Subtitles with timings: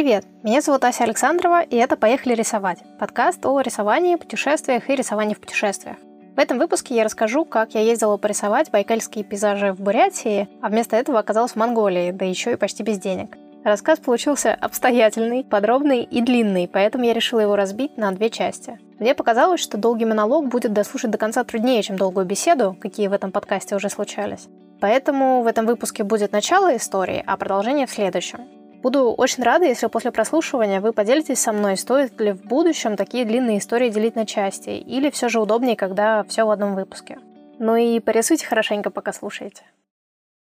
[0.00, 0.24] Привет!
[0.42, 5.40] Меня зовут Ася Александрова, и это «Поехали рисовать»– подкаст о рисовании, путешествиях и рисовании в
[5.40, 5.98] путешествиях.
[6.34, 10.96] В этом выпуске я расскажу, как я ездила порисовать байкальские пейзажи в Бурятии, а вместо
[10.96, 13.36] этого оказалась в Монголии, да еще и почти без денег.
[13.62, 18.80] Рассказ получился обстоятельный, подробный и длинный, поэтому я решила его разбить на две части.
[18.98, 23.12] Мне показалось, что долгий монолог будет дослушать до конца труднее, чем долгую беседу, какие в
[23.12, 24.48] этом подкасте уже случались.
[24.80, 28.59] Поэтому в этом выпуске будет начало истории, а продолжение в следующем.
[28.82, 33.26] Буду очень рада, если после прослушивания вы поделитесь со мной, стоит ли в будущем такие
[33.26, 37.18] длинные истории делить на части, или все же удобнее, когда все в одном выпуске.
[37.58, 39.64] Ну и порисуйте хорошенько, пока слушаете.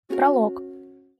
[0.09, 0.62] Пролог.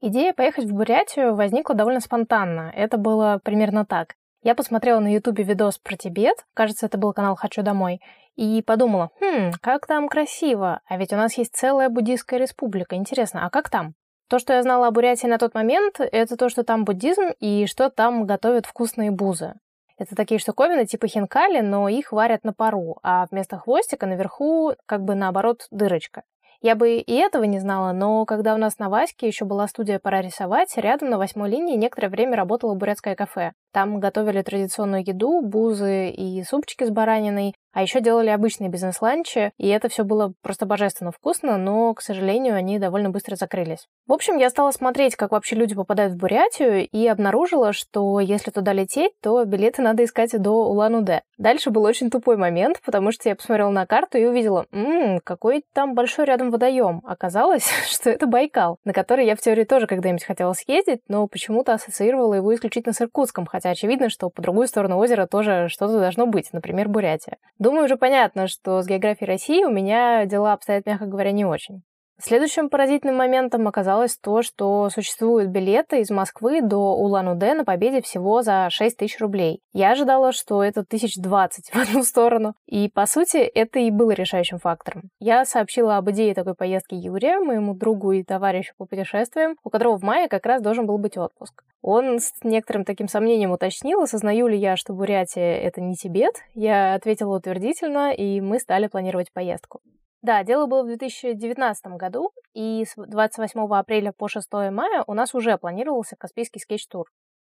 [0.02, 2.70] Идея поехать в Бурятию возникла довольно спонтанно.
[2.76, 4.14] Это было примерно так.
[4.42, 8.00] Я посмотрела на ютубе видос про Тибет, кажется, это был канал «Хочу домой»,
[8.36, 13.44] и подумала, хм, как там красиво, а ведь у нас есть целая буддийская республика, интересно,
[13.44, 13.94] а как там?
[14.28, 17.66] То, что я знала о Бурятии на тот момент, это то, что там буддизм и
[17.66, 19.54] что там готовят вкусные бузы.
[19.96, 25.02] Это такие штуковины типа хинкали, но их варят на пару, а вместо хвостика наверху как
[25.02, 26.24] бы наоборот дырочка.
[26.60, 30.00] Я бы и этого не знала, но когда у нас на Ваське еще была студия
[30.00, 33.52] «Пора рисовать», рядом на восьмой линии некоторое время работало бурятское кафе.
[33.72, 39.68] Там готовили традиционную еду, бузы и супчики с бараниной, а еще делали обычные бизнес-ланчи, и
[39.68, 43.86] это все было просто божественно вкусно, но, к сожалению, они довольно быстро закрылись.
[44.06, 48.50] В общем, я стала смотреть, как вообще люди попадают в Бурятию, и обнаружила, что если
[48.50, 51.22] туда лететь, то билеты надо искать до Улан-Удэ.
[51.36, 55.64] Дальше был очень тупой момент, потому что я посмотрела на карту и увидела, ммм, какой
[55.72, 57.02] там большой рядом водоем.
[57.04, 61.74] Оказалось, что это Байкал, на который я в теории тоже когда-нибудь хотела съездить, но почему-то
[61.74, 66.26] ассоциировала его исключительно с Иркутском, хотя очевидно, что по другую сторону озера тоже что-то должно
[66.26, 67.36] быть, например, Бурятия.
[67.58, 71.82] Думаю, уже понятно, что с географией России у меня дела обстоят, мягко говоря, не очень.
[72.20, 78.42] Следующим поразительным моментом оказалось то, что существуют билеты из Москвы до Улан-Удэ на Победе всего
[78.42, 79.60] за 6 тысяч рублей.
[79.72, 82.54] Я ожидала, что это тысяч двадцать в одну сторону.
[82.66, 85.10] И, по сути, это и было решающим фактором.
[85.20, 89.96] Я сообщила об идее такой поездки Юрия, моему другу и товарищу по путешествиям, у которого
[89.96, 91.62] в мае как раз должен был быть отпуск.
[91.82, 96.34] Он с некоторым таким сомнением уточнил, осознаю ли я, что Бурятия— это не Тибет.
[96.54, 99.80] Я ответила утвердительно, и мы стали планировать поездку.
[100.22, 105.34] Да, дело было в 2019 году, и с 28 апреля по 6 мая у нас
[105.34, 107.06] уже планировался Каспийский скетч-тур.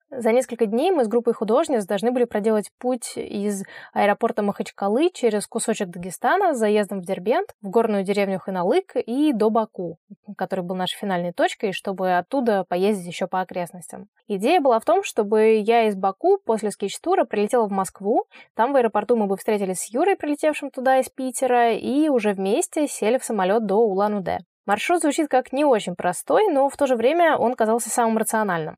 [0.09, 5.45] За несколько дней мы с группой художниц должны были проделать путь из аэропорта Махачкалы через
[5.47, 9.97] кусочек Дагестана с заездом в Дербент, в горную деревню Ханалык и до Баку,
[10.37, 14.07] который был нашей финальной точкой, чтобы оттуда поездить еще по окрестностям.
[14.29, 18.77] Идея была в том, чтобы я из Баку после скетч-тура прилетела в Москву, там в
[18.77, 23.25] аэропорту мы бы встретились с Юрой, прилетевшим туда из Питера, и уже вместе сели в
[23.25, 24.37] самолет до Улан-Удэ.
[24.65, 28.75] Маршрут звучит как не очень простой, но в то же время он казался самым рациональным.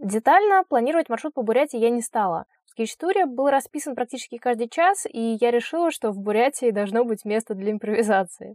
[0.00, 2.44] Детально планировать маршрут по Бурятии я не стала.
[2.66, 7.24] В скетч-туре был расписан практически каждый час, и я решила, что в Бурятии должно быть
[7.24, 8.54] место для импровизации.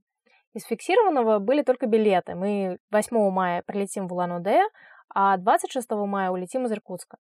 [0.53, 2.35] Из фиксированного были только билеты.
[2.35, 4.61] Мы 8 мая прилетим в Улан-Удэ,
[5.13, 7.17] а 26 мая улетим из Иркутска.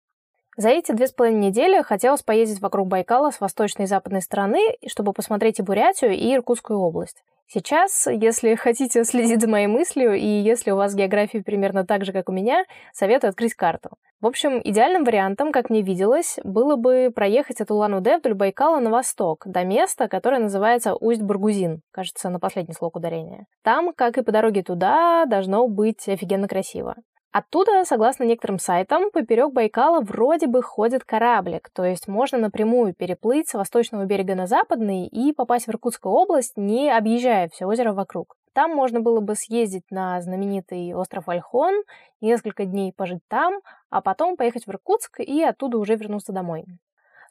[0.55, 4.59] За эти две с половиной недели хотелось поездить вокруг Байкала с восточной и западной стороны,
[4.87, 7.23] чтобы посмотреть и Бурятию, и Иркутскую область.
[7.47, 12.11] Сейчас, если хотите следить за моей мыслью, и если у вас география примерно так же,
[12.11, 13.91] как у меня, советую открыть карту.
[14.21, 18.89] В общем, идеальным вариантом, как мне виделось, было бы проехать от Улан-Удэ вдоль Байкала на
[18.89, 23.47] восток, до места, которое называется Усть-Бургузин, кажется, на последний слог ударения.
[23.63, 26.95] Там, как и по дороге туда, должно быть офигенно красиво.
[27.33, 33.49] Оттуда, согласно некоторым сайтам, поперек Байкала вроде бы ходит кораблик, то есть можно напрямую переплыть
[33.49, 38.35] с восточного берега на западный и попасть в Иркутскую область, не объезжая все озеро вокруг.
[38.53, 41.73] Там можно было бы съездить на знаменитый остров Альхон,
[42.21, 46.65] несколько дней пожить там, а потом поехать в Иркутск и оттуда уже вернуться домой.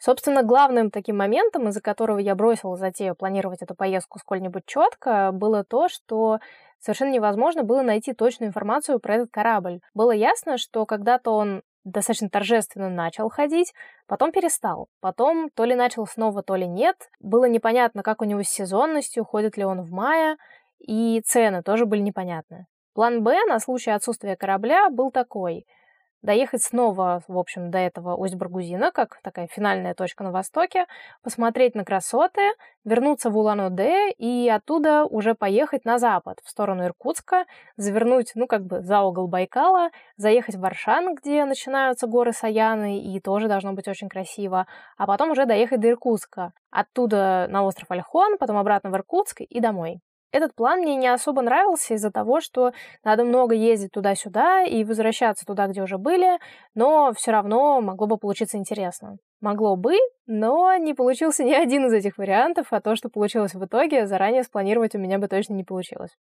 [0.05, 5.63] Собственно, главным таким моментом, из-за которого я бросила затею планировать эту поездку сколь-нибудь четко, было
[5.63, 6.41] то, что
[6.81, 9.79] совершенно невозможно было найти точную информацию про этот корабль.
[9.95, 13.75] Было ясно, что когда-то он достаточно торжественно начал ходить,
[14.09, 14.89] потом перестал.
[15.01, 16.97] Потом то ли начал снова, то ли нет.
[17.21, 20.37] Было непонятно, как у него с сезонностью, ходит ли он в мае,
[20.81, 22.67] и цены тоже были непонятны.
[22.93, 25.65] План «Б» на случай отсутствия корабля был такой—
[26.23, 30.87] доехать снова, в общем, до этого Усть-Баргузина, как такая финальная точка на востоке,
[31.23, 32.53] посмотреть на красоты,
[32.85, 37.45] вернуться в Улан-Удэ и оттуда уже поехать на запад, в сторону Иркутска,
[37.77, 43.21] завернуть, ну, как бы за угол Байкала, заехать в Варшан, где начинаются горы Саяны, и
[43.21, 44.67] тоже должно быть очень красиво,
[44.97, 46.53] а потом уже доехать до Иркутска.
[46.71, 50.01] Оттуда на остров Альхон, потом обратно в Иркутск и домой.
[50.33, 52.73] Этот план мне не особо нравился из-за того, что
[53.05, 56.39] надо много ездить туда-сюда и возвращаться туда, где уже были,
[56.75, 59.19] но все равно могло бы получиться интересно.
[59.43, 59.95] Могло бы,
[60.27, 64.43] но не получился ни один из этих вариантов, а то, что получилось в итоге, заранее
[64.43, 66.17] спланировать у меня бы точно не получилось.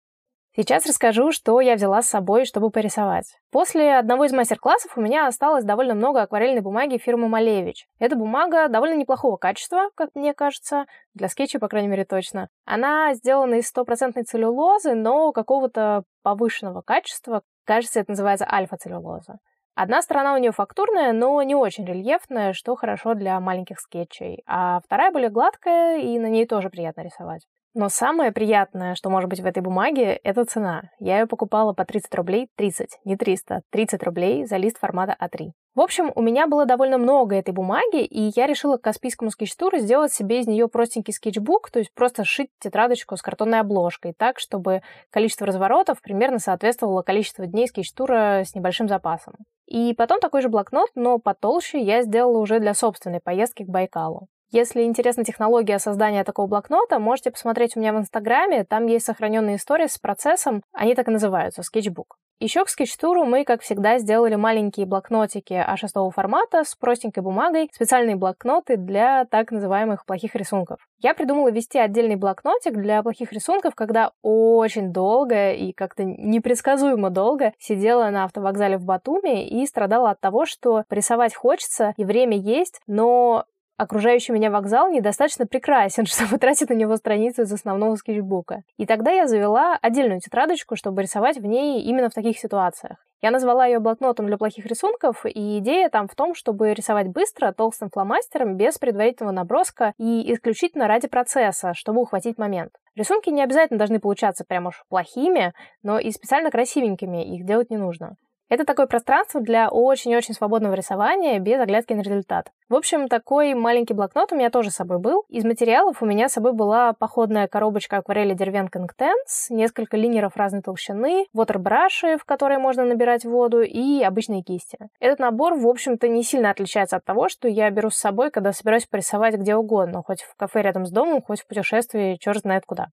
[0.60, 3.38] Сейчас расскажу, что я взяла с собой, чтобы порисовать.
[3.52, 7.86] После одного из мастер-классов у меня осталось довольно много акварельной бумаги фирмы Малевич.
[8.00, 12.48] Эта бумага довольно неплохого качества, как мне кажется, для скетча, по крайней мере, точно.
[12.64, 17.42] Она сделана из стопроцентной целлюлозы, но какого-то повышенного качества.
[17.64, 19.38] Кажется, это называется альфа-целлюлоза.
[19.76, 24.80] Одна сторона у нее фактурная, но не очень рельефная, что хорошо для маленьких скетчей, а
[24.84, 27.46] вторая более гладкая, и на ней тоже приятно рисовать.
[27.78, 30.90] Но самое приятное, что может быть в этой бумаге, это цена.
[30.98, 35.52] Я ее покупала по 30 рублей, 30, не 300, 30 рублей за лист формата А3.
[35.76, 39.78] В общем, у меня было довольно много этой бумаги, и я решила к Каспийскому скетчтуру
[39.78, 44.40] сделать себе из нее простенький скетчбук, то есть просто сшить тетрадочку с картонной обложкой, так,
[44.40, 49.34] чтобы количество разворотов примерно соответствовало количеству дней скетчтура с небольшим запасом.
[49.66, 54.26] И потом такой же блокнот, но потолще, я сделала уже для собственной поездки к Байкалу.
[54.50, 59.56] Если интересна технология создания такого блокнота, можете посмотреть у меня в Инстаграме, там есть сохраненные
[59.56, 62.16] истории с процессом, они так и называются, скетчбук.
[62.40, 68.14] Еще к скетчтуру мы, как всегда, сделали маленькие блокнотики А6 формата с простенькой бумагой, специальные
[68.14, 70.78] блокноты для так называемых плохих рисунков.
[71.00, 77.52] Я придумала вести отдельный блокнотик для плохих рисунков, когда очень долго и как-то непредсказуемо долго
[77.58, 82.80] сидела на автовокзале в Батуми и страдала от того, что рисовать хочется и время есть,
[82.86, 83.46] но
[83.78, 88.62] окружающий меня вокзал недостаточно прекрасен, чтобы тратить на него страницу из основного скетчбука.
[88.76, 92.98] И тогда я завела отдельную тетрадочку, чтобы рисовать в ней именно в таких ситуациях.
[93.20, 97.52] Я назвала ее блокнотом для плохих рисунков, и идея там в том, чтобы рисовать быстро,
[97.52, 102.70] толстым фломастером, без предварительного наброска и исключительно ради процесса, чтобы ухватить момент.
[102.94, 105.52] Рисунки не обязательно должны получаться прям уж плохими,
[105.82, 108.16] но и специально красивенькими, их делать не нужно.
[108.48, 112.50] Это такое пространство для очень-очень свободного рисования без оглядки на результат.
[112.70, 115.24] В общем, такой маленький блокнот у меня тоже с собой был.
[115.28, 120.62] Из материалов у меня с собой была походная коробочка акварели Дервен Конктенс, несколько линеров разной
[120.62, 124.78] толщины, вотербраши, в которые можно набирать воду, и обычные кисти.
[124.98, 128.52] Этот набор, в общем-то, не сильно отличается от того, что я беру с собой, когда
[128.52, 132.64] собираюсь порисовать где угодно, хоть в кафе рядом с домом, хоть в путешествии черт знает
[132.64, 132.86] куда.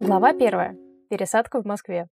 [0.00, 0.76] Глава первая.
[1.08, 2.08] Пересадка в Москве.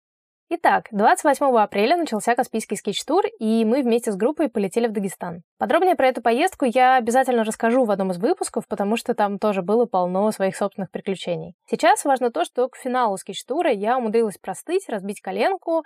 [0.55, 5.45] Итак, 28 апреля начался Каспийский скетч-тур, и мы вместе с группой полетели в Дагестан.
[5.57, 9.63] Подробнее про эту поездку я обязательно расскажу в одном из выпусков, потому что там тоже
[9.63, 11.55] было полно своих собственных приключений.
[11.71, 15.85] Сейчас важно то, что к финалу скетч-тура я умудрилась простыть, разбить коленку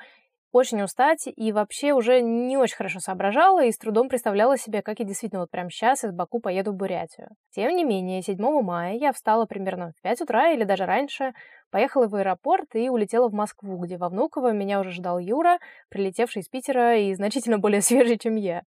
[0.57, 4.99] очень устать и вообще уже не очень хорошо соображала и с трудом представляла себе, как
[4.99, 7.29] я действительно вот прямо сейчас из Баку поеду в Бурятию.
[7.55, 11.35] Тем не менее, 7 мая я встала примерно в 5 утра или даже раньше,
[11.71, 15.59] поехала в аэропорт и улетела в Москву, где во Внуково меня уже ждал Юра,
[15.89, 18.63] прилетевший из Питера и значительно более свежий, чем я.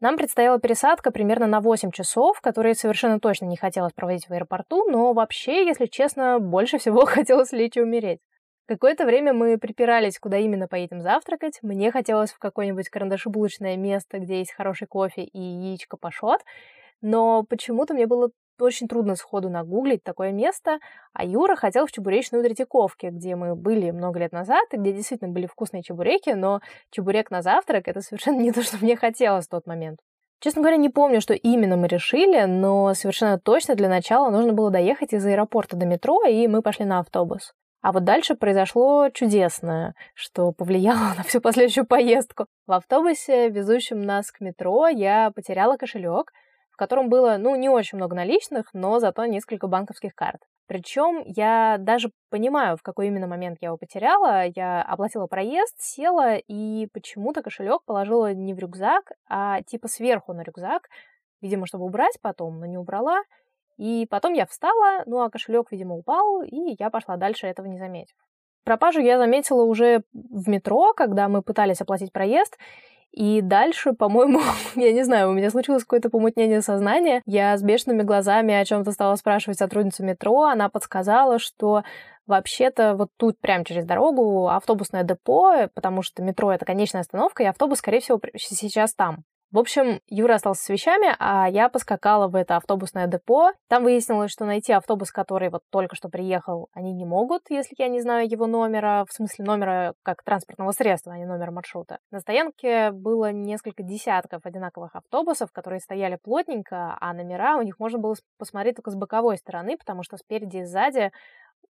[0.00, 4.84] Нам предстояла пересадка примерно на 8 часов, которые совершенно точно не хотелось проводить в аэропорту,
[4.90, 8.18] но вообще, если честно, больше всего хотелось лечь и умереть.
[8.66, 11.58] Какое-то время мы припирались, куда именно поедем завтракать.
[11.62, 16.40] Мне хотелось в какое-нибудь карандашебулочное место, где есть хороший кофе и яичко пашот,
[17.02, 18.30] но почему-то мне было
[18.60, 20.78] очень трудно сходу нагуглить такое место,
[21.12, 25.30] а Юра хотел в чебуречную Третьяковке, где мы были много лет назад, и где действительно
[25.30, 26.60] были вкусные чебуреки, но
[26.90, 29.98] чебурек на завтрак— это совершенно не то, что мне хотелось в тот момент.
[30.40, 34.70] Честно говоря, не помню, что именно мы решили, но совершенно точно для начала нужно было
[34.70, 37.54] доехать из аэропорта до метро, и мы пошли на автобус.
[37.84, 42.46] А вот дальше произошло чудесное, что повлияло на всю последующую поездку.
[42.66, 46.32] В автобусе, везущем нас к метро, я потеряла кошелек,
[46.74, 50.40] в котором было, ну, не очень много наличных, но зато несколько банковских карт.
[50.66, 54.46] Причем я даже понимаю, в какой именно момент я его потеряла.
[54.56, 60.42] Я оплатила проезд, села и почему-то кошелек положила не в рюкзак, а типа сверху на
[60.42, 60.88] рюкзак,
[61.40, 63.22] видимо, чтобы убрать потом, но не убрала.
[63.76, 67.78] И потом я встала, ну а кошелек, видимо, упал, и я пошла дальше, этого не
[67.78, 68.16] заметив.
[68.64, 72.58] Пропажу я заметила уже в метро, когда мы пытались оплатить проезд,
[73.14, 74.40] и дальше, по-моему,
[74.74, 77.22] я не знаю, у меня случилось какое-то помутнение сознания.
[77.26, 80.42] Я с бешеными глазами о чем-то стала спрашивать сотрудницу метро.
[80.44, 81.84] Она подсказала, что
[82.26, 87.46] вообще-то вот тут прямо через дорогу автобусное депо, потому что метро— это конечная остановка, и
[87.46, 89.24] автобус, скорее всего, сейчас там.
[89.54, 93.52] В общем, Юра остался с вещами, а я поскакала в это автобусное депо.
[93.68, 97.86] Там выяснилось, что найти автобус, который вот только что приехал, они не могут, если я
[97.86, 102.00] не знаю его номера, в смысле номера как транспортного средства, а не номера маршрута.
[102.10, 108.00] На стоянке было несколько десятков одинаковых автобусов, которые стояли плотненько, а номера у них можно
[108.00, 111.12] было посмотреть только с боковой стороны, потому что спереди и сзади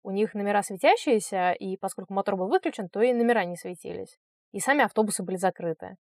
[0.03, 4.19] У них номера светящиеся, и поскольку мотор был выключен, то и номера не светились.
[4.53, 5.97] И сами автобусы были закрыты.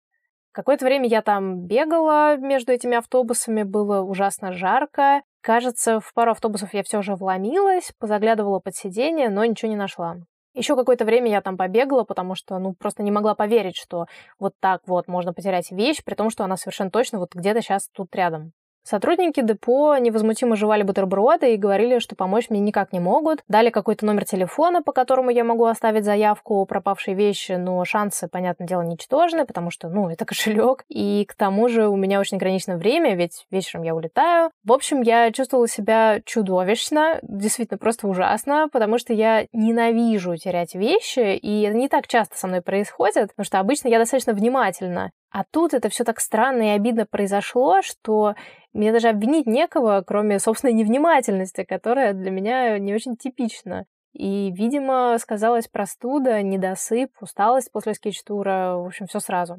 [0.54, 5.22] Какое-то время я там бегала между этими автобусами, было ужасно жарко.
[5.40, 10.16] Кажется, в пару автобусов я все же вломилась, позаглядывала под сиденье, но ничего не нашла.
[10.54, 14.06] Еще какое-то время я там побегала, потому что, ну, просто не могла поверить, что
[14.38, 17.88] вот так вот можно потерять вещь, при том, что она совершенно точно вот где-то сейчас
[17.88, 18.52] тут рядом.
[18.84, 23.42] Сотрудники депо невозмутимо жевали бутерброды и говорили, что помочь мне никак не могут.
[23.48, 28.28] Дали какой-то номер телефона, по которому я могу оставить заявку о пропавшей вещи, но шансы,
[28.28, 30.84] понятное дело, ничтожны, потому что, ну, это кошелек.
[30.90, 34.50] И к тому же у меня очень ограниченное время, ведь вечером я улетаю.
[34.64, 41.36] В общем, я чувствовала себя чудовищно, действительно просто ужасно, потому что я ненавижу терять вещи,
[41.36, 45.42] и это не так часто со мной происходит, потому что обычно я достаточно внимательна а
[45.50, 48.36] тут это все так странно и обидно произошло, что
[48.72, 53.84] мне даже обвинить некого, кроме собственной невнимательности, которая для меня не очень типична.
[54.12, 59.56] И, видимо, сказалась простуда, недосып, усталость после скетч-тура, в общем, все сразу.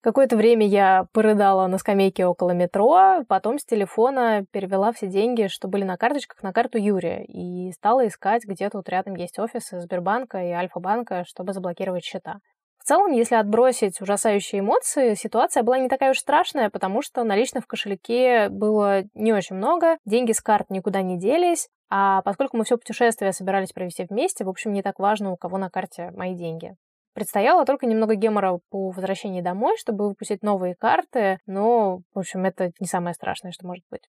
[0.00, 5.68] Какое-то время я порыдала на скамейке около метро, потом с телефона перевела все деньги, что
[5.68, 10.42] были на карточках, на карту Юрия, и стала искать, где тут рядом есть офисы Сбербанка
[10.42, 12.40] и Альфа-банка, чтобы заблокировать счета.
[12.82, 17.62] В целом, если отбросить ужасающие эмоции, ситуация была не такая уж страшная, потому что наличных
[17.62, 22.64] в кошельке было не очень много, деньги с карт никуда не делись, а поскольку мы
[22.64, 26.34] все путешествие собирались провести вместе, в общем, не так важно, у кого на карте мои
[26.34, 26.74] деньги.
[27.14, 32.72] Предстояло только немного гемора по возвращении домой, чтобы выпустить новые карты, но, в общем, это
[32.80, 34.08] не самое страшное, что может быть.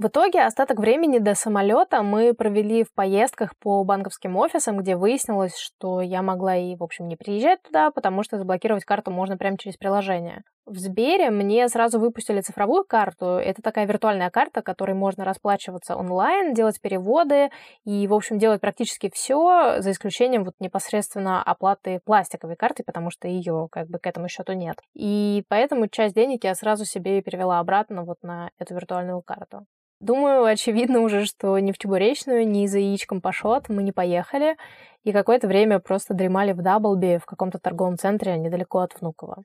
[0.00, 5.58] В итоге остаток времени до самолета мы провели в поездках по банковским офисам, где выяснилось,
[5.58, 9.58] что я могла и, в общем, не приезжать туда, потому что заблокировать карту можно прямо
[9.58, 10.42] через приложение.
[10.64, 13.26] В Сбере мне сразу выпустили цифровую карту.
[13.26, 17.50] Это такая виртуальная карта, которой можно расплачиваться онлайн, делать переводы
[17.84, 23.28] и, в общем, делать практически все, за исключением вот непосредственно оплаты пластиковой карты, потому что
[23.28, 24.78] ее как бы к этому счету нет.
[24.94, 29.66] И поэтому часть денег я сразу себе перевела обратно вот на эту виртуальную карту.
[30.00, 34.56] Думаю, очевидно уже, что ни в Чебуречную, ни за яичком Пашот мы не поехали,
[35.04, 39.44] и какое-то время просто дремали в Даблби в каком-то торговом центре недалеко от Внуково.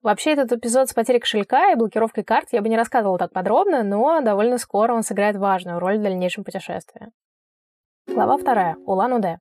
[0.00, 3.82] Вообще, этот эпизод с потерей кошелька и блокировкой карт я бы не рассказывала так подробно,
[3.82, 7.08] но довольно скоро он сыграет важную роль в дальнейшем путешествии.
[8.06, 8.76] Глава вторая.
[8.86, 9.38] Улан-Удэ.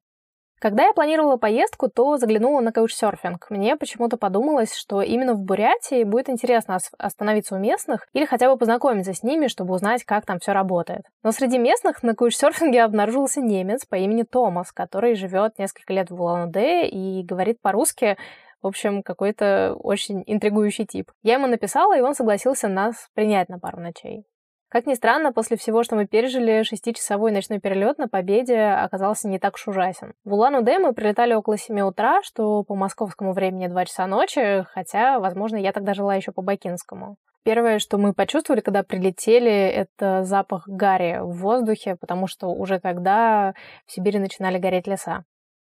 [0.59, 3.47] Когда я планировала поездку, то заглянула на каучсерфинг.
[3.51, 8.57] Мне почему-то подумалось, что именно в Бурятии будет интересно остановиться у местных или хотя бы
[8.57, 11.03] познакомиться с ними, чтобы узнать, как там все работает.
[11.23, 16.19] Но среди местных на каучсерфинге обнаружился немец по имени Томас, который живет несколько лет в
[16.19, 18.17] Улан-Удэ и говорит по-русски,
[18.63, 21.11] в общем, какой-то очень интригующий тип.
[21.21, 24.25] Я ему написала, и он согласился нас принять на пару ночей.
[24.69, 29.39] Как ни странно, после всего, что мы пережили, шестичасовой ночной перелет на Победе оказался не
[29.39, 30.13] так уж ужасен.
[30.25, 35.19] В Улан-Удэ мы прилетали около 7 утра, что по московскому времени 2 часа ночи, хотя,
[35.19, 37.15] возможно, я тогда жила еще по бакинскому.
[37.43, 43.53] Первое, что мы почувствовали, когда прилетели, это запах гари в воздухе, потому что уже тогда
[43.85, 45.23] в Сибири начинали гореть леса.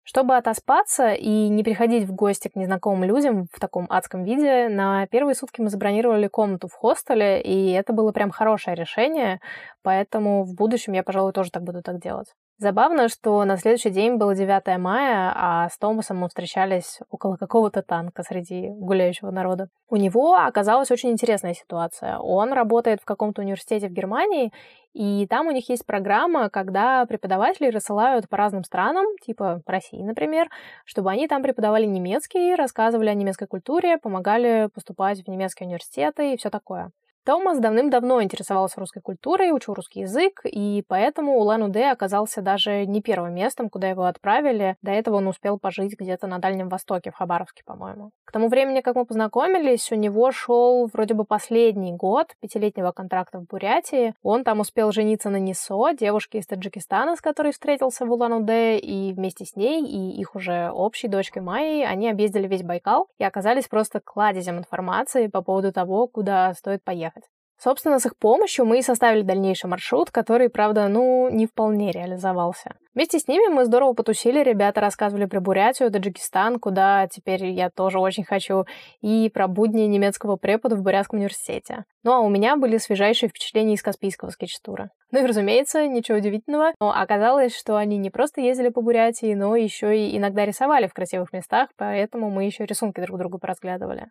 [0.08, 5.06] Чтобы отоспаться и не приходить в гости к незнакомым людям в таком адском виде, на
[5.06, 9.38] первые сутки мы забронировали комнату в хостеле, и это было прям хорошее решение,
[9.82, 12.28] поэтому в будущем я, пожалуй, тоже так буду так делать.
[12.60, 17.82] Забавно, что на следующий день было 9 мая, а с Томасом мы встречались около какого-то
[17.82, 19.68] танка среди гуляющего народа.
[19.88, 22.18] У него оказалась очень интересная ситуация.
[22.18, 24.52] Он работает в каком-то университете в Германии,
[24.92, 30.48] и там у них есть программа, когда преподаватели рассылают по разным странам, типа России, например,
[30.84, 36.36] чтобы они там преподавали немецкий, рассказывали о немецкой культуре, помогали поступать в немецкие университеты и
[36.36, 36.90] все такое.
[37.28, 43.34] Томас давным-давно интересовался русской культурой, учил русский язык, и поэтому Улан-Удэ оказался даже не первым
[43.34, 44.76] местом, куда его отправили.
[44.80, 48.12] До этого он успел пожить где-то на Дальнем Востоке, в Хабаровске, по-моему.
[48.24, 53.40] К тому времени, как мы познакомились, у него шел вроде бы последний год пятилетнего контракта
[53.40, 54.14] в Бурятии.
[54.22, 59.12] Он там успел жениться на Нисо, девушке из Таджикистана, с которой встретился в Улан-Удэ, и
[59.12, 63.68] вместе с ней и их уже общей дочкой Майей они объездили весь Байкал и оказались
[63.68, 67.17] просто кладезем информации по поводу того, куда стоит поехать.
[67.60, 72.76] Собственно, с их помощью мы и составили дальнейший маршрут, который, правда, ну, не вполне реализовался.
[72.94, 77.98] Вместе с ними мы здорово потусили, ребята рассказывали про Бурятию, Таджикистан, куда теперь я тоже
[77.98, 78.64] очень хочу,
[79.00, 81.84] и про будни немецкого препода в Бурятском университете.
[82.04, 84.90] Ну а у меня были свежайшие впечатления из Каспийского скетчтура.
[85.10, 89.56] Ну и, разумеется, ничего удивительного, но оказалось, что они не просто ездили по Бурятии, но
[89.56, 94.08] еще и иногда рисовали в красивых местах, поэтому мы еще рисунки друг другу поразглядывали.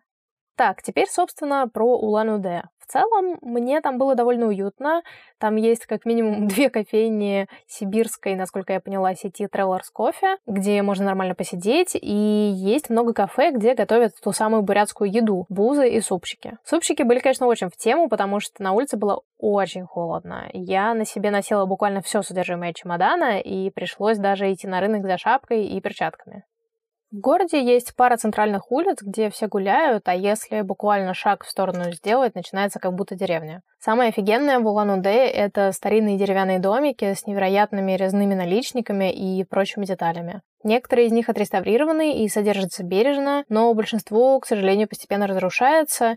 [0.58, 2.64] Так, теперь, собственно, про Улан-Удэ.
[2.80, 5.02] В целом, мне там было довольно уютно.
[5.38, 11.04] Там есть как минимум две кофейни сибирской, насколько я поняла, сети Travelers Coffee, где можно
[11.04, 16.58] нормально посидеть, и есть много кафе, где готовят ту самую бурятскую еду, бузы и супчики.
[16.64, 20.48] Супчики были, конечно, очень в тему, потому что на улице было очень холодно.
[20.52, 25.18] Я на себе носила буквально все содержимое чемодана, и пришлось даже идти на рынок за
[25.18, 26.42] шапкой и перчатками.
[27.10, 31.90] В городе есть пара центральных улиц, где все гуляют, а если буквально шаг в сторону
[31.92, 33.62] сделать, начинается как будто деревня.
[33.80, 40.42] Самое офигенное в Улан-Удэ— это старинные деревянные домики с невероятными резными наличниками и прочими деталями.
[40.64, 46.16] Некоторые из них отреставрированы и содержатся бережно, но большинство, к сожалению, постепенно разрушается,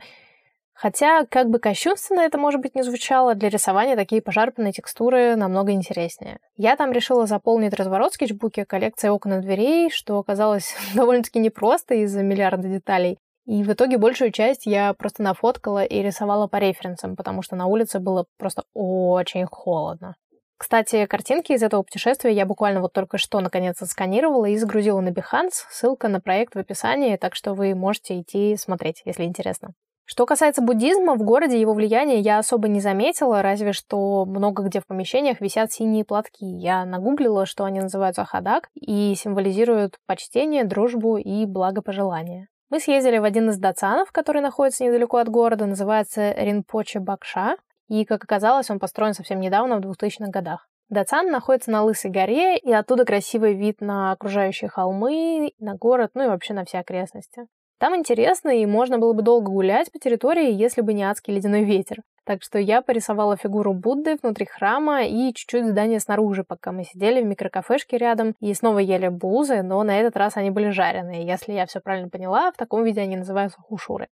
[0.81, 5.73] Хотя, как бы кощунственно это, может быть, не звучало, для рисования такие пожарпанные текстуры намного
[5.73, 6.39] интереснее.
[6.57, 12.23] Я там решила заполнить разворот скетчбуки коллекцией окон и дверей, что оказалось довольно-таки непросто из-за
[12.23, 13.19] миллиарда деталей.
[13.45, 17.67] И в итоге большую часть я просто нафоткала и рисовала по референсам, потому что на
[17.67, 20.15] улице было просто очень холодно.
[20.57, 25.09] Кстати, картинки из этого путешествия я буквально вот только что наконец отсканировала и загрузила на
[25.09, 25.61] Behance.
[25.69, 29.75] Ссылка на проект в описании, так что вы можете идти смотреть, если интересно.
[30.05, 34.79] Что касается буддизма, в городе его влияние я особо не заметила, разве что много где
[34.79, 36.45] в помещениях висят синие платки.
[36.45, 42.47] Я нагуглила, что они называются хадак и символизируют почтение, дружбу и благопожелание.
[42.69, 47.57] Мы съездили в один из дацанов, который находится недалеко от города, называется Ринпоче Бакша,
[47.89, 50.69] и, как оказалось, он построен совсем недавно, в 2000-х годах.
[50.87, 56.23] Дацан находится на Лысой горе, и оттуда красивый вид на окружающие холмы, на город, ну
[56.23, 57.47] и вообще на все окрестности.
[57.81, 61.63] Там интересно, и можно было бы долго гулять по территории, если бы не адский ледяной
[61.63, 62.03] ветер.
[62.25, 67.23] Так что я порисовала фигуру Будды внутри храма и чуть-чуть здания снаружи, пока мы сидели
[67.23, 71.25] в микрокафешке рядом и снова ели бузы, но на этот раз они были жареные.
[71.25, 74.09] Если я все правильно поняла, в таком виде они называются хушуры.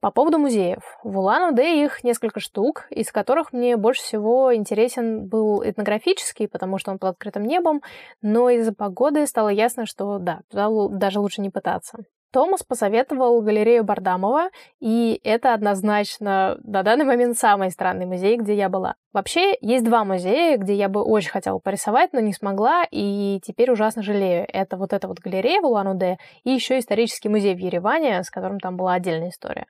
[0.00, 0.82] По поводу музеев.
[1.04, 6.90] В Улан-Удэ их несколько штук, из которых мне больше всего интересен был этнографический, потому что
[6.90, 7.82] он под открытым небом,
[8.20, 11.98] но из-за погоды стало ясно, что да, туда даже лучше не пытаться.
[12.32, 18.68] Томас посоветовал галерею Бардамова, и это однозначно на данный момент самый странный музей, где я
[18.68, 18.94] была.
[19.12, 23.72] Вообще, есть два музея, где я бы очень хотела порисовать, но не смогла, и теперь
[23.72, 24.46] ужасно жалею.
[24.52, 28.60] Это вот эта вот галерея в Улан-Удэ и еще исторический музей в Ереване, с которым
[28.60, 29.66] там была отдельная история.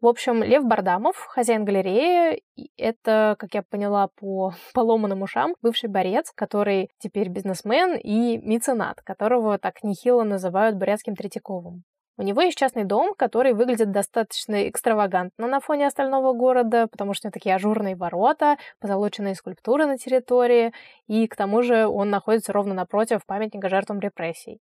[0.00, 2.42] В общем, Лев Бардамов, хозяин галереи,
[2.78, 9.58] это, как я поняла по поломанным ушам, бывший борец, который теперь бизнесмен и меценат, которого
[9.58, 11.84] так нехило называют бурятским Третьяковым.
[12.16, 17.26] У него есть частный дом, который выглядит достаточно экстравагантно на фоне остального города, потому что
[17.26, 20.72] у него такие ажурные ворота, позолоченные скульптуры на территории,
[21.06, 24.60] и к тому же он находится ровно напротив памятника жертвам репрессий.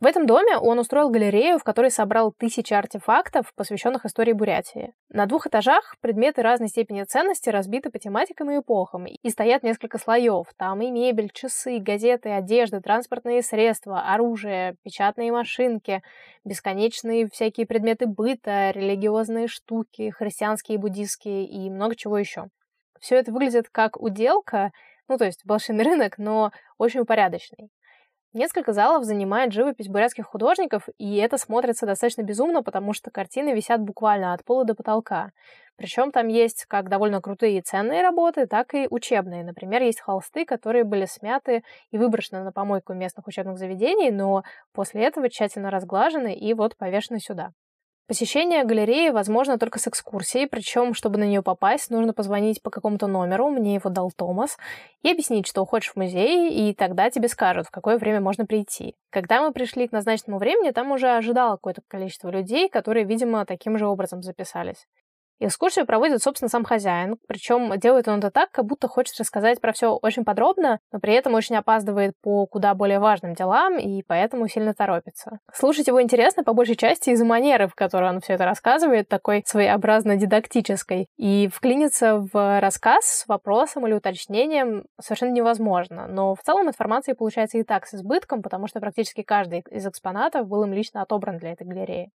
[0.00, 4.94] В этом доме он устроил галерею, в которой собрал тысячи артефактов, посвященных истории Бурятии.
[5.10, 9.98] На двух этажах предметы разной степени ценности разбиты по тематикам и эпохам, и стоят несколько
[9.98, 10.46] слоев.
[10.56, 16.02] Там и мебель, часы, газеты, одежда, транспортные средства, оружие, печатные машинки,
[16.46, 22.46] бесконечные всякие предметы быта, религиозные штуки, христианские и буддийские и много чего еще.
[23.00, 24.72] Все это выглядит как уделка,
[25.08, 27.68] ну то есть блошиный рынок, но очень упорядочный.
[28.32, 33.80] Несколько залов занимает живопись бурятских художников, и это смотрится достаточно безумно, потому что картины висят
[33.80, 35.32] буквально от пола до потолка.
[35.76, 39.42] Причем там есть как довольно крутые и ценные работы, так и учебные.
[39.42, 45.02] Например, есть холсты, которые были смяты и выброшены на помойку местных учебных заведений, но после
[45.02, 47.50] этого тщательно разглажены и вот повешены сюда.
[48.10, 53.06] Посещение галереи возможно только с экскурсией, причем, чтобы на нее попасть, нужно позвонить по какому-то
[53.06, 54.58] номеру, мне его дал Томас,
[55.02, 58.96] и объяснить, что уходишь в музей, и тогда тебе скажут, в какое время можно прийти.
[59.10, 63.78] Когда мы пришли к назначенному времени, там уже ожидало какое-то количество людей, которые, видимо, таким
[63.78, 64.88] же образом записались.
[65.40, 67.16] Экскурсию проводит, собственно, сам хозяин.
[67.26, 71.14] Причем делает он это так, как будто хочет рассказать про все очень подробно, но при
[71.14, 75.38] этом очень опаздывает по куда более важным делам и поэтому сильно торопится.
[75.52, 79.42] Слушать его интересно по большей части из-за манеры, в которой он все это рассказывает, такой
[79.46, 81.06] своеобразно дидактической.
[81.16, 86.06] И вклиниться в рассказ с вопросом или уточнением совершенно невозможно.
[86.06, 90.46] Но в целом информации получается и так с избытком, потому что практически каждый из экспонатов
[90.46, 92.10] был им лично отобран для этой галереи.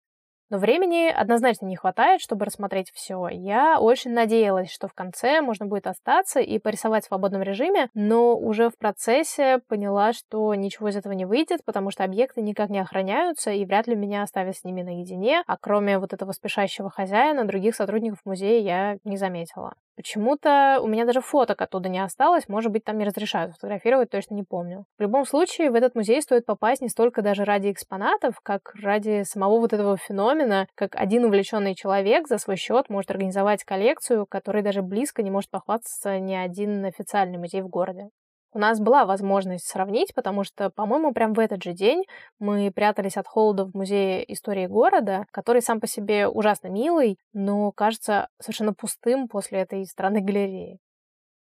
[0.54, 3.28] Но времени однозначно не хватает, чтобы рассмотреть все.
[3.32, 8.38] Я очень надеялась, что в конце можно будет остаться и порисовать в свободном режиме, но
[8.38, 12.78] уже в процессе поняла, что ничего из этого не выйдет, потому что объекты никак не
[12.78, 17.46] охраняются, и вряд ли меня оставят с ними наедине, а кроме вот этого спешащего хозяина,
[17.46, 19.74] других сотрудников музея я не заметила.
[19.96, 24.34] Почему-то у меня даже фоток оттуда не осталось, может быть, там не разрешают фотографировать, точно
[24.34, 24.86] не помню.
[24.98, 29.24] В любом случае, в этот музей стоит попасть не столько даже ради экспонатов, как ради
[29.24, 34.64] самого вот этого феномена, как один увлеченный человек за свой счет может организовать коллекцию, которой
[34.64, 38.10] даже близко не может похвастаться ни один официальный музей в городе
[38.54, 42.04] у нас была возможность сравнить, потому что, по-моему, прям в этот же день
[42.40, 47.72] мы прятались от холода в Музее истории города, который сам по себе ужасно милый, но
[47.72, 50.80] кажется совершенно пустым после этой странной галереи.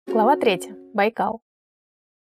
[0.07, 0.75] Глава третья.
[0.93, 1.41] Байкал.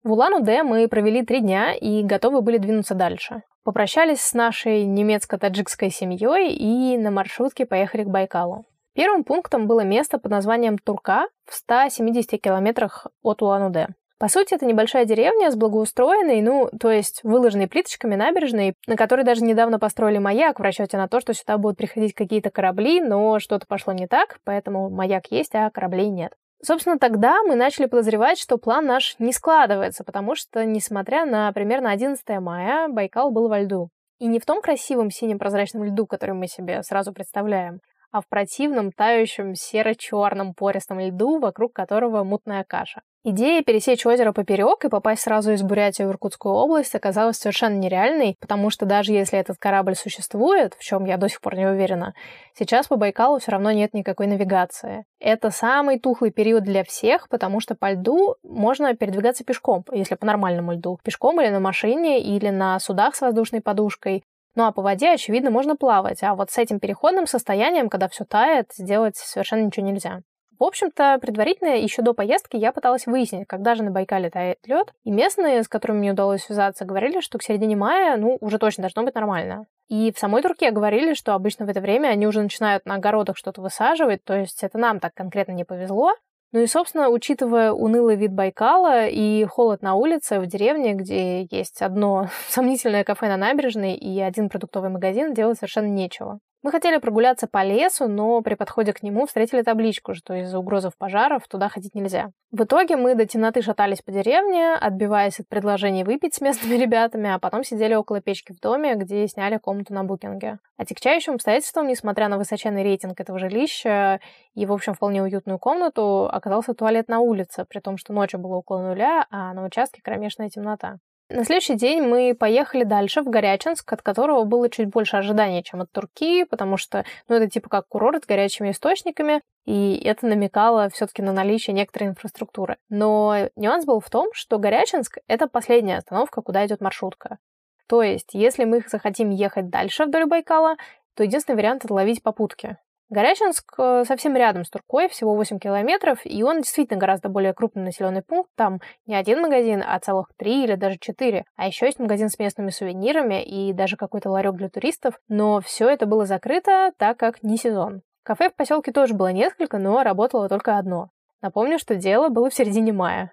[0.03, 3.43] В Улан-Удэ мы провели три дня и готовы были двинуться дальше.
[3.63, 8.65] Попрощались с нашей немецко-таджикской семьей и на маршрутке поехали к Байкалу.
[8.95, 13.89] Первым пунктом было место под названием Турка в 170 километрах от Улан-Удэ.
[14.21, 19.25] По сути, это небольшая деревня с благоустроенной, ну, то есть выложенной плиточками набережной, на которой
[19.25, 23.39] даже недавно построили маяк в расчете на то, что сюда будут приходить какие-то корабли, но
[23.39, 26.35] что-то пошло не так, поэтому маяк есть, а кораблей нет.
[26.63, 31.91] Собственно, тогда мы начали подозревать, что план наш не складывается, потому что, несмотря на примерно
[31.91, 33.89] 11 мая, Байкал был во льду.
[34.19, 37.81] И не в том красивом синем прозрачном льду, который мы себе сразу представляем,
[38.11, 43.03] а в противном, тающем серо-черном пористом льду, вокруг которого мутная каша.
[43.23, 48.35] Идея пересечь озеро поперек и попасть сразу из Бурятии в Иркутскую область оказалась совершенно нереальной,
[48.41, 52.15] потому что даже если этот корабль существует, в чем я до сих пор не уверена,
[52.59, 55.05] сейчас по Байкалу все равно нет никакой навигации.
[55.19, 60.25] Это самый тухлый период для всех, потому что по льду можно передвигаться пешком, если по
[60.25, 60.99] нормальному льду.
[61.05, 64.25] Пешком или на машине, или на судах с воздушной подушкой.
[64.55, 68.25] Ну а по воде, очевидно, можно плавать, а вот с этим переходным состоянием, когда все
[68.25, 70.23] тает, сделать совершенно ничего нельзя.
[70.61, 74.93] В общем-то, предварительно, еще до поездки, я пыталась выяснить, когда же на Байкале тает лед.
[75.05, 78.83] И местные, с которыми мне удалось связаться, говорили, что к середине мая, ну, уже точно
[78.83, 79.65] должно быть нормально.
[79.89, 83.39] И в самой Турке говорили, что обычно в это время они уже начинают на огородах
[83.39, 86.13] что-то высаживать, то есть это нам так конкретно не повезло.
[86.53, 91.81] Ну и, собственно, учитывая унылый вид Байкала и холод на улице в деревне, где есть
[91.81, 96.41] одно сомнительное кафе на набережной и один продуктовый магазин, делать совершенно нечего.
[96.63, 100.95] Мы хотели прогуляться по лесу, но при подходе к нему встретили табличку, что из-за угрозов
[100.99, 102.33] пожаров туда ходить нельзя.
[102.51, 107.31] В итоге мы до темноты шатались по деревне, отбиваясь от предложений выпить с местными ребятами,
[107.31, 110.59] а потом сидели около печки в доме, где сняли комнату на букинге.
[110.77, 114.21] Отягчающим обстоятельством, несмотря на высоченный рейтинг этого жилища
[114.55, 118.57] и, в общем, вполне уютную комнату, оказался туалет на улице, при том, что ночью было
[118.57, 120.99] около нуля, а на участке кромешная темнота.
[121.31, 125.81] На следующий день мы поехали дальше, в Горячинск, от которого было чуть больше ожиданий, чем
[125.81, 130.89] от Турки, потому что, ну, это типа как курорт с горячими источниками, и это намекало
[130.91, 132.79] все-таки на наличие некоторой инфраструктуры.
[132.89, 137.39] Но нюанс был в том, что Горячинск— это последняя остановка, куда идет маршрутка.
[137.87, 140.75] То есть, если мы захотим ехать дальше вдоль Байкала,
[141.15, 142.77] то единственный вариант— ловить попутки.
[143.11, 147.83] Горячинск э, совсем рядом с Туркой, всего 8 километров, и он действительно гораздо более крупный
[147.83, 148.51] населенный пункт.
[148.55, 151.45] Там не один магазин, а целых три или даже четыре.
[151.57, 155.19] А еще есть магазин с местными сувенирами и даже какой-то ларек для туристов.
[155.27, 158.03] Но все это было закрыто, так как не сезон.
[158.23, 161.09] Кафе в поселке тоже было несколько, но работало только одно.
[161.43, 163.33] Напомню, что дело было в середине мая.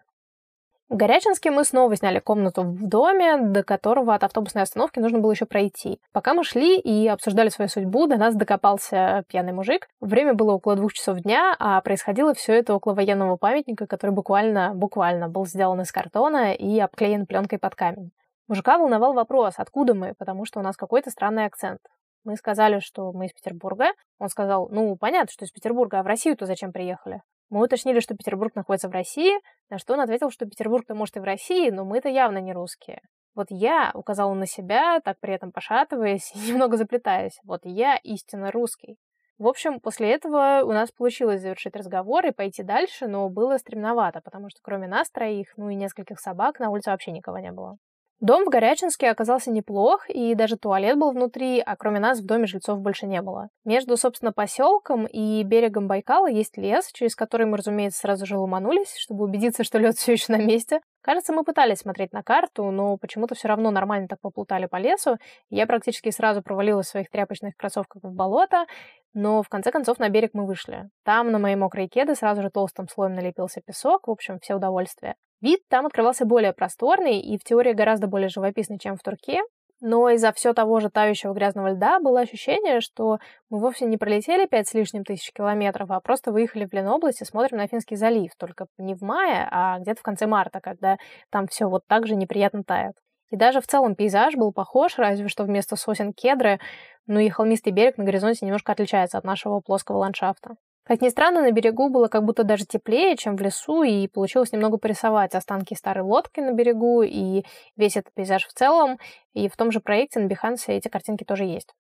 [0.90, 5.32] В Горячинске мы снова сняли комнату в доме, до которого от автобусной остановки нужно было
[5.34, 6.00] еще пройти.
[6.14, 9.90] Пока мы шли и обсуждали свою судьбу, до нас докопался пьяный мужик.
[10.00, 14.72] Время было около двух часов дня, а происходило все это около военного памятника, который буквально,
[14.76, 18.12] буквально был сделан из картона и обклеен пленкой под камень.
[18.48, 21.82] Мужика волновал вопрос, откуда мы, потому что у нас какой-то странный акцент.
[22.24, 23.88] Мы сказали, что мы из Петербурга.
[24.20, 27.24] Он сказал, ну, понятно, что из Петербурга, а в Россию-то зачем приехали?
[27.50, 29.34] Мы уточнили, что Петербург находится в России,
[29.70, 33.02] на что он ответил, что Петербург-то может и в России, но мы-то явно не русские.
[33.36, 37.40] Вот я указала на себя, так при этом пошатываясь и немного заплетаясь.
[37.44, 38.98] Вот я истинно русский.
[39.38, 44.20] В общем, после этого у нас получилось завершить разговор и пойти дальше, но было стремновато,
[44.22, 47.78] потому что кроме нас троих, ну и нескольких собак, на улице вообще никого не было.
[48.20, 52.48] Дом в Горячинске оказался неплох, и даже туалет был внутри, а кроме нас в доме
[52.48, 53.50] жильцов больше не было.
[53.64, 58.96] Между, собственно, поселком и берегом Байкала есть лес, через который мы, разумеется, сразу же ломанулись,
[58.98, 60.82] чтобы убедиться, что лед все еще на месте.
[61.08, 65.16] Кажется, мы пытались смотреть на карту, но почему-то все равно нормально так поплутали по лесу.
[65.50, 68.66] Я практически сразу провалилась в своих тряпочных кроссовках в болото,
[69.14, 70.90] но в конце концов на берег мы вышли.
[71.06, 75.16] Там на мои мокрые кеды сразу же толстым слоем налепился песок, в общем, все удовольствие.
[75.40, 79.40] Вид там открывался более просторный и в теории гораздо более живописный, чем в Турке,
[79.80, 84.46] но из-за все того же тающего грязного льда было ощущение, что мы вовсе не пролетели
[84.46, 88.32] пять с лишним тысяч километров, а просто выехали в Ленобласть и смотрим на Афинский залив,
[88.38, 90.98] только не в мае, а где-то в конце марта, когда
[91.30, 92.96] там все вот так же неприятно тает.
[93.30, 96.60] И даже в целом пейзаж был похож, разве что вместо сосен кедры,
[97.06, 100.56] ну и холмистый берег на горизонте немножко отличается от нашего плоского ландшафта.
[100.88, 104.54] Как ни странно, на берегу было как будто даже теплее, чем в лесу, и получилось
[104.54, 107.44] немного порисовать останки старой лодки на берегу и
[107.76, 108.98] весь этот пейзаж в целом.
[109.34, 111.74] И в том же проекте на Behance эти картинки тоже есть.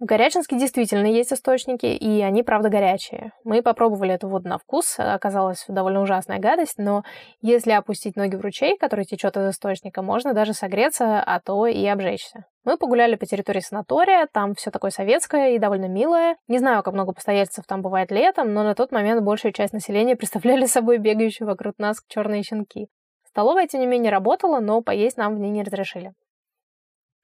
[0.00, 3.32] В Горячинске действительно есть источники, и они, правда, горячие.
[3.42, 7.02] Мы попробовали эту воду на вкус, оказалась довольно ужасная гадость, но
[7.40, 11.84] если опустить ноги в ручей, который течет из источника, можно даже согреться, а то и
[11.84, 12.44] обжечься.
[12.62, 16.36] Мы погуляли по территории санатория, там все такое советское и довольно милое.
[16.46, 20.14] Не знаю, как много постояльцев там бывает летом, но на тот момент большая часть населения
[20.14, 22.86] представляли собой бегающие вокруг нас черные щенки.
[23.26, 26.12] Столовая, тем не менее, работала, но поесть нам в ней не разрешили.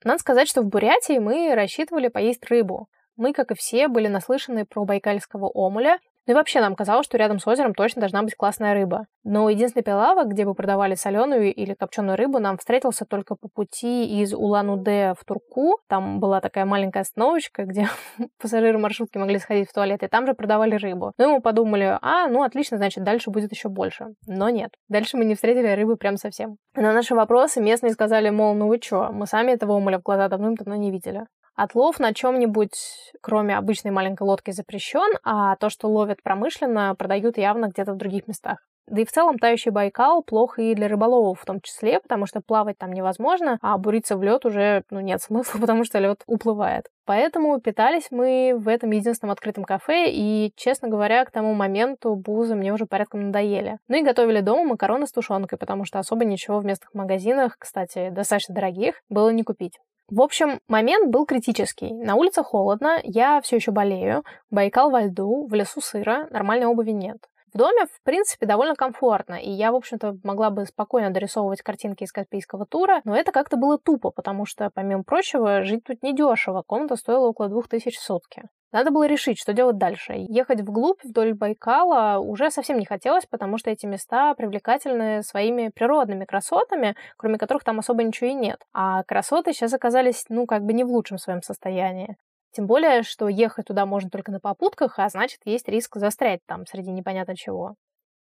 [0.04, 2.88] Надо сказать, что в Бурятии мы рассчитывали поесть рыбу.
[3.16, 7.18] Мы, как и все, были наслышаны про байкальского омуля, ну и вообще нам казалось, что
[7.18, 9.06] рядом с озером точно должна быть классная рыба.
[9.24, 14.22] Но единственный прилавок, где бы продавали соленую или копченую рыбу, нам встретился только по пути
[14.22, 15.78] из Улан-Удэ в Турку.
[15.88, 17.88] Там была такая маленькая остановочка, где
[18.40, 21.12] пассажиры маршрутки могли сходить в туалет, и там же продавали рыбу.
[21.18, 24.08] Ну и мы подумали, а, ну отлично, значит, дальше будет еще больше.
[24.26, 24.70] Но нет.
[24.88, 26.56] Дальше мы не встретили рыбы прям совсем.
[26.74, 30.28] На наши вопросы местные сказали, мол, ну вы чё, мы сами этого омуля в глаза
[30.28, 31.24] давным-давно не видели.
[31.56, 37.66] Отлов на чем-нибудь, кроме обычной маленькой лодки, запрещен, а то, что ловят промышленно, продают явно
[37.66, 38.58] где-то в других местах.
[38.86, 42.42] Да и в целом тающий Байкал плохо и для рыболовов в том числе, потому что
[42.42, 46.86] плавать там невозможно, а буриться в лед уже ну, нет смысла, потому что лед уплывает.
[47.06, 52.56] Поэтому питались мы в этом единственном открытом кафе, и, честно говоря, к тому моменту бузы
[52.56, 53.78] мне уже порядком надоели.
[53.88, 58.10] Ну и готовили дома макароны с тушенкой, потому что особо ничего в местных магазинах, кстати,
[58.10, 59.78] достаточно дорогих, было не купить.
[60.08, 61.92] В общем, момент был критический.
[61.92, 66.90] На улице холодно, я все еще болею, Байкал во льду, в лесу сыро, нормальной обуви
[66.90, 67.18] нет.
[67.54, 72.02] В доме, в принципе, довольно комфортно, и я, в общем-то, могла бы спокойно дорисовывать картинки
[72.02, 76.64] из Каспийского тура, но это как-то было тупо, потому что, помимо прочего, жить тут недешево,
[76.66, 78.42] комната стоила около двух тысяч в сутки.
[78.72, 80.14] Надо было решить, что делать дальше.
[80.16, 86.24] Ехать вглубь вдоль Байкала уже совсем не хотелось, потому что эти места привлекательны своими природными
[86.24, 88.60] красотами, кроме которых там особо ничего и нет.
[88.72, 92.16] А красоты сейчас оказались, ну, как бы не в лучшем своем состоянии.
[92.54, 96.66] Тем более, что ехать туда можно только на попутках, а значит, есть риск застрять там
[96.66, 97.74] среди непонятно чего.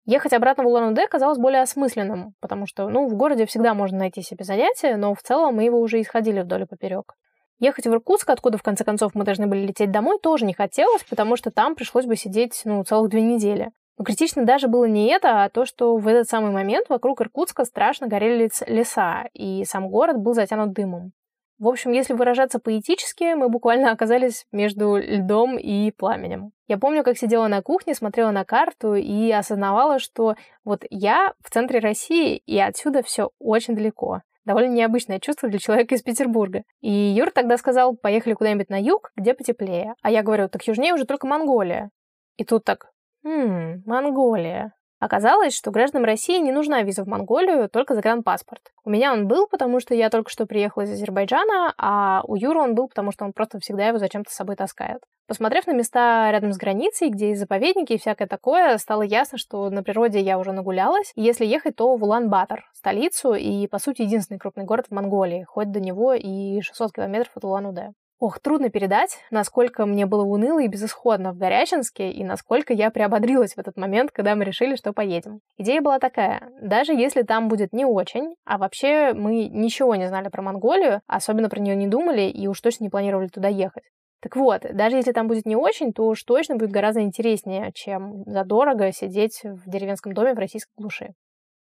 [0.05, 4.21] Ехать обратно в Улан-Удэ казалось более осмысленным, потому что, ну, в городе всегда можно найти
[4.21, 7.15] себе занятие, но в целом мы его уже исходили вдоль и поперек.
[7.59, 11.03] Ехать в Иркутск, откуда, в конце концов, мы должны были лететь домой, тоже не хотелось,
[11.03, 13.71] потому что там пришлось бы сидеть, ну, целых две недели.
[13.97, 17.65] Но критично даже было не это, а то, что в этот самый момент вокруг Иркутска
[17.65, 21.11] страшно горели леса, и сам город был затянут дымом.
[21.59, 26.51] В общем, если выражаться поэтически, мы буквально оказались между льдом и пламенем.
[26.67, 30.35] Я помню, как сидела на кухне, смотрела на карту и осознавала, что
[30.65, 34.21] вот я в центре России, и отсюда все очень далеко.
[34.45, 36.63] Довольно необычное чувство для человека из Петербурга.
[36.81, 39.93] И Юр тогда сказал, поехали куда-нибудь на юг, где потеплее.
[40.01, 41.91] А я говорю, так южнее уже только Монголия.
[42.35, 42.91] И тут так,
[43.23, 44.73] хм, Монголия.
[45.03, 48.61] Оказалось, что гражданам России не нужна виза в Монголию, только загранпаспорт.
[48.85, 52.61] У меня он был, потому что я только что приехала из Азербайджана, а у Юры
[52.61, 55.01] он был, потому что он просто всегда его зачем-то с собой таскает.
[55.27, 59.69] Посмотрев на места рядом с границей, где есть заповедники и всякое такое, стало ясно, что
[59.69, 61.11] на природе я уже нагулялась.
[61.15, 65.43] И если ехать, то в Улан-Батор, столицу и, по сути, единственный крупный город в Монголии,
[65.43, 67.89] хоть до него и 600 километров от Улан-Удэ.
[68.25, 73.55] Ох, трудно передать, насколько мне было уныло и безысходно в Горячинске, и насколько я приободрилась
[73.55, 75.41] в этот момент, когда мы решили, что поедем.
[75.57, 80.29] Идея была такая, даже если там будет не очень, а вообще мы ничего не знали
[80.29, 83.83] про Монголию, особенно про нее не думали и уж точно не планировали туда ехать.
[84.21, 88.23] Так вот, даже если там будет не очень, то уж точно будет гораздо интереснее, чем
[88.25, 91.13] задорого сидеть в деревенском доме в российской глуши.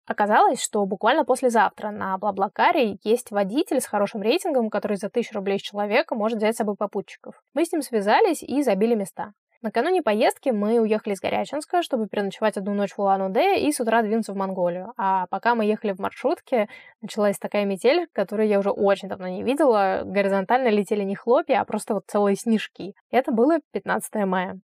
[0.09, 5.59] Оказалось, что буквально послезавтра на Блаблакаре есть водитель с хорошим рейтингом, который за тысячу рублей
[5.59, 7.35] с человека может взять с собой попутчиков.
[7.53, 9.35] Мы с ним связались и забили места.
[9.61, 14.03] Накануне поездки мы уехали из Горячинска, чтобы переночевать одну ночь в Улан-Удэ и с утра
[14.03, 14.94] двинуться в Монголию.
[14.97, 16.68] А пока мы ехали в маршрутке,
[17.03, 20.03] началась такая метель, которую я уже очень давно не видела.
[20.05, 22.94] Горизонтально летели не хлопья, а просто вот целые снежки.
[23.11, 24.61] Это было 15 мая.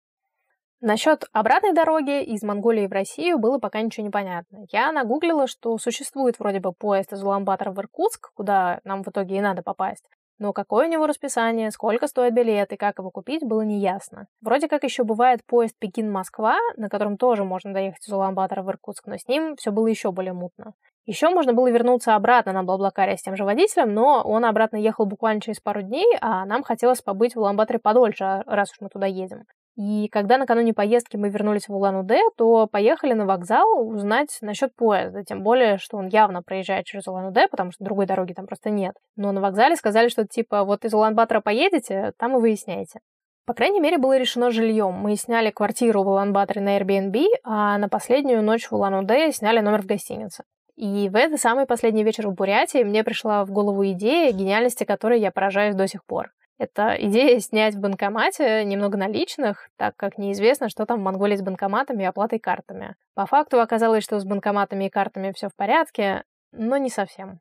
[0.82, 4.64] Насчет обратной дороги из Монголии в Россию было пока ничего не понятно.
[4.72, 9.36] Я нагуглила, что существует вроде бы поезд из Улан-Батора в Иркутск, куда нам в итоге
[9.36, 10.06] и надо попасть.
[10.38, 14.26] Но какое у него расписание, сколько стоит билет и как его купить, было неясно.
[14.40, 19.06] Вроде как еще бывает поезд Пекин-Москва, на котором тоже можно доехать из Улан-Батора в Иркутск,
[19.06, 20.72] но с ним все было еще более мутно.
[21.04, 25.04] Еще можно было вернуться обратно на Блаблакаре с тем же водителем, но он обратно ехал
[25.04, 29.06] буквально через пару дней, а нам хотелось побыть в Улан-Баторе подольше, раз уж мы туда
[29.06, 29.44] едем.
[29.76, 35.24] И когда накануне поездки мы вернулись в Улан-Удэ, то поехали на вокзал узнать насчет поезда,
[35.24, 38.94] тем более, что он явно проезжает через Улан-Удэ, потому что другой дороги там просто нет.
[39.16, 43.00] Но на вокзале сказали, что типа вот из Улан-Батора поедете, там и выясняете.
[43.46, 44.92] По крайней мере, было решено жильем.
[44.92, 49.82] Мы сняли квартиру в Улан-Баторе на Airbnb, а на последнюю ночь в Улан-Удэ сняли номер
[49.82, 50.44] в гостинице.
[50.76, 55.20] И в этот самый последний вечер в Бурятии мне пришла в голову идея, гениальности которой
[55.20, 56.30] я поражаюсь до сих пор.
[56.60, 61.40] Это идея снять в банкомате немного наличных, так как неизвестно, что там в Монголии с
[61.40, 62.96] банкоматами и оплатой картами.
[63.14, 67.40] По факту оказалось, что с банкоматами и картами все в порядке, но не совсем.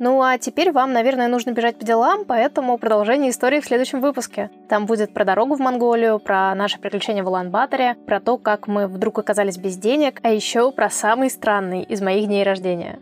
[0.00, 4.50] Ну а теперь вам, наверное, нужно бежать по делам, поэтому продолжение истории в следующем выпуске.
[4.68, 8.88] Там будет про дорогу в Монголию, про наши приключения в Улан-Баторе, про то, как мы
[8.88, 12.98] вдруг оказались без денег, а еще про самый странный из моих дней рождения.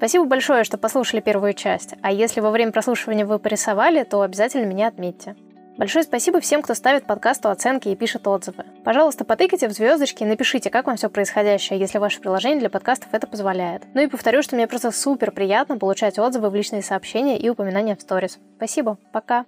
[0.00, 4.64] Спасибо большое, что послушали первую часть, а если во время прослушивания вы порисовали, то обязательно
[4.64, 5.36] меня отметьте.
[5.76, 8.64] Большое спасибо всем, кто ставит подкасту оценки и пишет отзывы.
[8.82, 13.10] Пожалуйста, потыкайте в звездочки и напишите, как вам все происходящее, если ваше приложение для подкастов
[13.12, 13.82] это позволяет.
[13.92, 17.94] Ну и повторю, что мне просто супер приятно получать отзывы в личные сообщения и упоминания
[17.94, 18.38] в сторис.
[18.56, 19.44] Спасибо, пока!